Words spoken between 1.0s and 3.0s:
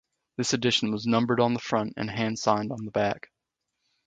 numbered on the front and hand signed on the